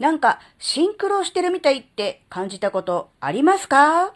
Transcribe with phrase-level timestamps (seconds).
[0.00, 4.12] なんかシンクロしてるみたいって感じたことありますか？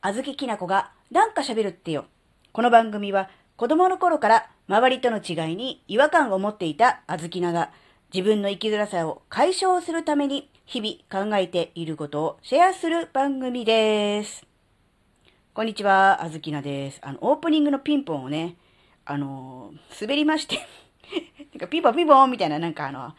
[0.00, 2.06] あずききなこがなんか喋るってよ。
[2.52, 7.70] この番組は子供の頃から周りとの違いに違和感を持っていたあずきなが
[8.12, 14.44] 自分の生きづらさを解消するために日々考えていることをシェアする番組です。
[15.54, 16.98] こんにちは、あずきなです。
[17.02, 18.56] あの、オープニングのピンポンをね、
[19.04, 20.58] あの、滑りまして
[21.54, 23.14] なんかピボピンポンみたいな、なんかあの、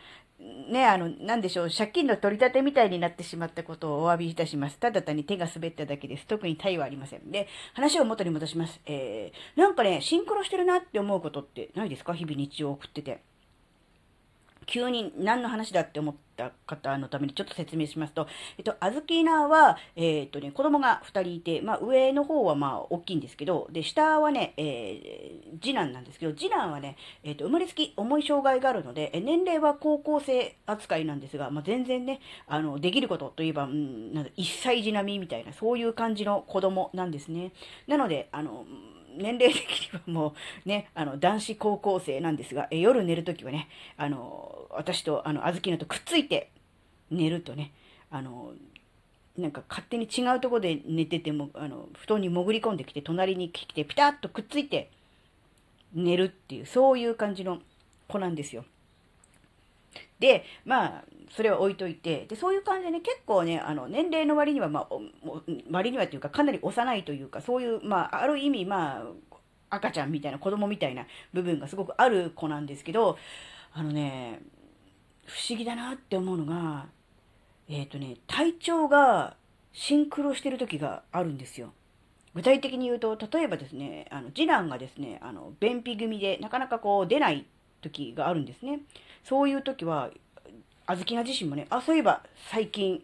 [0.69, 4.79] ね、あの、なんでしょう、借金の取り立てみたいになってしまったことをお詫びいたします。
[4.79, 6.25] ただ単に手が滑っただけです。
[6.27, 7.29] 特に対はありません。
[7.29, 8.79] で、話を元に戻します。
[8.85, 12.13] えー、なんかね、シンクロしてるなって思うことってないですか？
[12.13, 13.21] 日々日常を送ってて。
[14.69, 18.27] 急に何の話だって思った方のためにちょっと説明しますと、
[18.59, 37.53] えっと、あずきなは、えー、っとね、子供が2人いて、まあ、上の方はまあ、大きいんですけど、で、下はね、えー、次男なんですけど、次男はね、え、っと、生まれつき重い障害があるので、年齢は高校生扱いなんですが、まあ、全然ね、あの、できることといえば、うん、なん1歳児並みみたいな、そういう感じの子供なんですね。
[37.87, 38.65] なので、あの、
[39.17, 46.51] 年齢的にはもうね、あの、男子高校生なんですが、え夜寝るときはね、あの、私と、あの、小豆菜とくっついて
[47.11, 47.71] 寝るとね、
[48.11, 48.53] あの、
[49.37, 54.91] なんか勝手に違うとこで寝てても、あの、布団に潜り込んできて、隣に来て、ピタッとくっついて
[55.93, 57.59] 寝るっていう、そういう感じの
[58.07, 58.65] 子なんですよ。
[60.19, 64.87] で、まあ、それは置いといて、で、そういう感じでね、結構ね、あの、年齢の割には、まあ、
[65.71, 69.03] 割にはというか、かなり幼いというか、そういう、まあ、ある意味、まあ、
[69.69, 73.17] 赤ちゃんみたいな、子供みたいな部分がすごくある子なんですけど、
[73.73, 74.41] あのね、
[75.25, 76.87] 不思議だなって思うのが、
[77.69, 79.35] えっ、ー、とね、体調が
[79.71, 81.71] シンクロしてる時があるんですよ。
[82.33, 87.45] 具体的に言うと、例えばですね、あの次男がですね、あの便秘組でなかなかこう出ない
[87.81, 88.79] 時があるんですね。
[89.23, 90.09] そういう時は、
[90.85, 93.03] あずきな自身もね、あ、そういえば最近、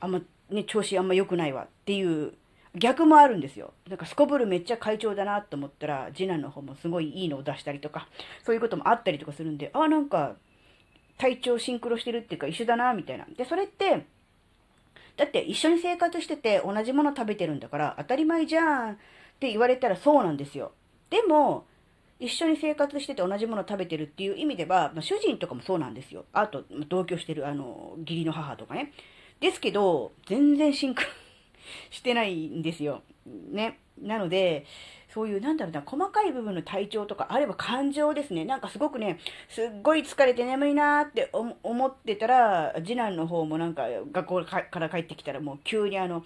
[0.00, 2.32] あんまね、調子あんま良くないわっていう
[2.74, 3.72] 逆もあるんですよ。
[3.88, 8.08] なんかすこぶるめっちゃ快調だなと思ったら、次男の方もすごいいいのを出したりとか、
[8.44, 10.36] そういうこともあったりとかするんで、あ、なんか
[11.18, 13.26] 体調シンクロしてるっていうか一緒だな、みたいな。
[13.36, 14.06] で、それって、
[15.16, 18.96] だって一緒に生活してて同じもの食べてるんだから当たり前じゃんっ
[19.38, 20.72] て言われたらそうなんですよ。
[21.10, 21.66] でも、
[22.20, 26.26] 一緒に生活してて同じもの食べてるっていう意味では、まあ、主人とかもそうなんですよ。
[26.34, 28.92] あと、同居してるあの、義理の母とかね。
[29.40, 31.02] ですけど、全然シンク
[31.90, 33.02] してないんですよ。
[33.26, 33.78] ね。
[33.98, 34.66] なので、
[35.08, 38.44] そういう、なんだろうな、細かい部分の体調とか、あれば感情ですね。
[38.44, 46.22] なんかすごくね、すっごい疲れて眠いなーって思ってたら、次男の方もなんか学校から帰ってきたらもう急にあの、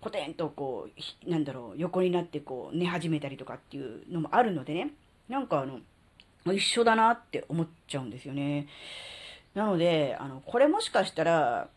[0.00, 0.88] コテンとこ
[1.26, 4.90] う、なんだろう、横になってこう、寝始めたりとかっていうのもあるのでね、
[5.28, 5.80] なんかあの、
[6.52, 8.66] 一緒だなって思っちゃうんですよね。
[9.54, 11.68] なので、あの、これもしかしたら、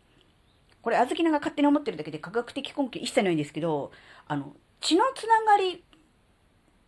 [0.82, 3.92] これ、あずきなが勝手に思ってるだけで科学的根拠一切ないんですけど、
[4.28, 5.80] あの、血のつながりっ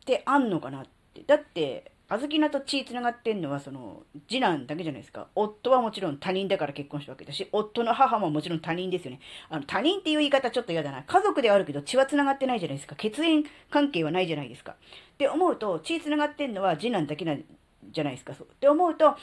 [0.06, 1.24] てあんのかなって。
[1.26, 5.28] だって、あずきなと血繋がってんのは、その、次男だけじゃないですか。
[5.36, 9.20] 夫はもちろん他人だから結婚したわけだし、夫の母ももちろん他人ですよね。
[9.48, 11.04] あの、他人っていう言い方ちょっと嫌だな。
[11.04, 12.96] 家族ではあるけど血は繋がってないじゃないですか。
[12.96, 14.72] 血縁関係はないじゃないですか。
[14.72, 14.76] っ
[15.18, 17.44] て思うと、血繋がってんのは次男だけなん
[17.92, 18.34] じゃないですか。
[18.34, 18.48] そう。
[18.48, 19.16] って思うと、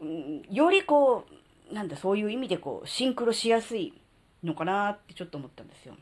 [0.00, 1.26] うん、よりこ
[1.70, 3.94] う、なんだ、そういう意味でこう、シンクロしやすい
[4.42, 5.94] のかなってちょっと思ったんですよ。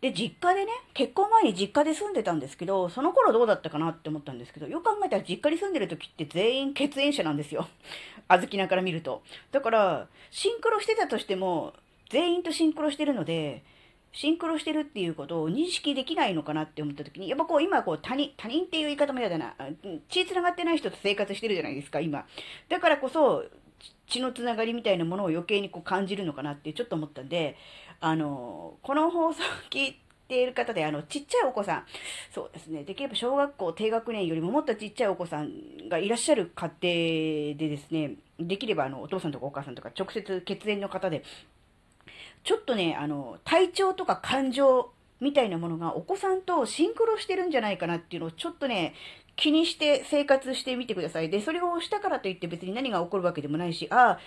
[0.00, 7.66] で、実家でね、結婚前に実家で住んでたんですけど、その頃どうだったかなって思ったんですけど、よく考えたら実家に住んでる時って全員血縁者なんですよ。
[8.28, 9.22] あずきなから見ると。
[9.50, 11.74] だから、シンクロしてたとしても、
[12.10, 13.64] 全員とシンクロしてるので、
[14.12, 19.54] シンクロしてるっていうことを認識できないのかなって思った時に、やっぱこう今こう他人、他人っていう言い方も嫌だな。
[20.08, 22.24] 血繋がってない人と生活してるじゃないですか、今。
[22.68, 23.44] だからこそ、
[24.08, 27.56] 血のつながりみたいなものを余計にこう感じるのかなってちょっと思ったんで、
[28.00, 31.84] あの、この放送を聞いている方で、あの、ちっちゃいお子さん、
[32.32, 41.24] そうですね、できれば小学校低学年よりももっとちっちゃいお子さんがいらっしゃる家庭でですね、できればあの、お父さんとかお母さんとか直接血縁の方で、
[42.44, 44.90] ちょっとね、あの、体調とか感情
[45.20, 48.94] みたいなものがお子さんとシンクロしてるんじゃないかなっていうのをちょっとね、
[49.36, 51.30] 気にして生活してみてください。
[51.30, 54.18] で、それをしたからといって別に何が起こるわけでもないし、ああ、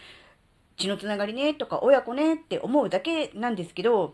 [0.78, 4.14] 血のつながりねとか親子ねって思うだけなんですけど、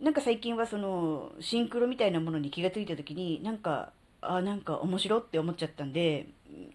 [0.00, 6.28] なんか最近はそのシンクロみたいなものに気がついた時になんか、あ、なんか面白って思っちゃったんで、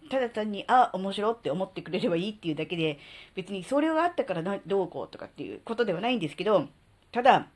[0.10, 3.00] ただ単に、あ、面白って思ってくれればいいっていうだけで、
[3.36, 6.68] 別にそれがあったからどうこうとかっていうことではないんですけど、
[7.12, 7.48] ただ、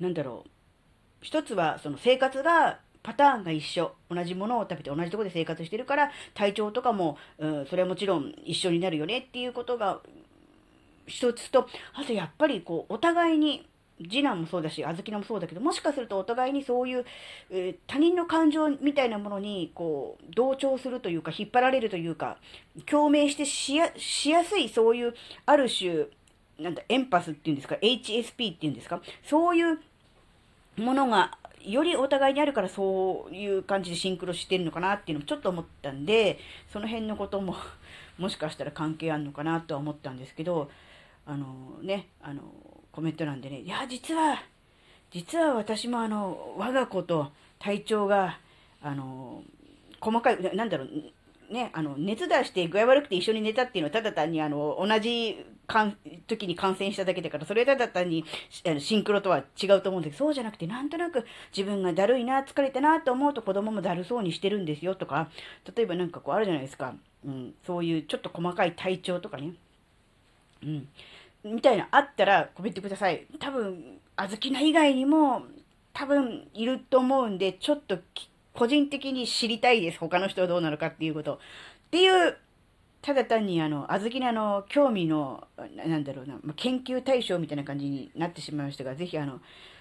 [0.00, 0.50] なんだろう、
[1.20, 3.92] 一つはその生活がパターンが一緒。
[4.10, 10.00] 同じものを食べて同じとこで生活してるから、体調とかも、うん、それはもちろん一緒になるよねっていうことが
[11.06, 13.66] 一つと、あとやっぱりこう、お互いに、
[14.02, 17.04] 次男もそうだし、小豆菜もそうだけど、もしかするとお互いにそういう、
[17.50, 22.38] えー、他人の感情みたいなものに、こう、同調するというか、引っ張られるというか、
[22.86, 23.92] 共鳴してしや
[24.44, 25.14] すい、そういう、
[25.46, 26.06] ある種、
[26.58, 29.78] なんだ、エンパスっていうんですか、HSP っていうんですか、そういう
[30.76, 36.38] ものが、よりお互いにあるからそういう感じでシンクロしてるのかなっていうのもちょっと思ったんで、
[36.72, 37.56] その辺のことも
[38.18, 40.70] もしかしたら関係あるのかなとは思ったんですけど、
[41.26, 42.42] あのね、あの、
[42.92, 44.42] コメント欄でね、いや、実は、
[45.10, 48.38] 実は私もあの、我が子と体調が、
[48.82, 49.42] あの、
[50.00, 50.88] 細かい、なんだろう、
[51.50, 55.96] ね、あの、熱出して具合悪くて一緒に寝たっていうのはただ単にあの、同じかん
[56.26, 58.24] 時に感染しただけだから、それはただ単に
[58.66, 61.24] あのシンクロとは違うと思うんですけど、そうじゃなくてなんとなく
[61.56, 65.30] 自分がだるいな、疲れたなと思うと子供もだるそうにしてるんですよとか、
[65.76, 66.94] 例えばなんかこうあるじゃないですか。
[67.24, 69.54] うん、そういうちょっと細かい体調とかね。
[70.62, 70.88] うん。
[71.44, 73.26] みたいなあったらコメントください。
[73.38, 75.42] 多分、あずきな以外にも
[75.92, 77.98] 多分いると思うんで、ちょっと
[78.54, 79.98] 個人的に知りたいです。
[79.98, 81.34] 他の人はどうなのかっていうこと。
[81.34, 81.38] っ
[81.90, 82.36] ていう、
[83.02, 85.46] ただ単にあの、あずきなの興味の、
[85.86, 89.40] なんだろうな、研究対象みたいな感じになってしまいましたが、ぜひあの、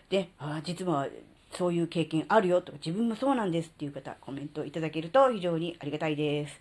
[0.09, 1.07] で、あ実は
[1.51, 6.59] そういう経験あるよとか、自分もそうなんですっていう方、コメントいただけると非常にありがたいです。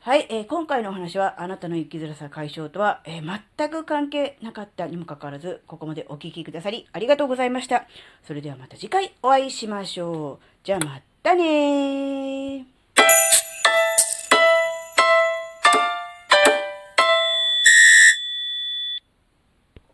[0.00, 7.86] はい、えー、今回のお話は、あなたの生きづらさ解消とは、えー、全く関係なかったにもかかわらず、ここまでお聴きくださり、ありがとうございました。
[8.24, 10.44] それではまた次回お会いしましょう。
[10.64, 11.02] じゃあまた
[11.34, 12.77] ね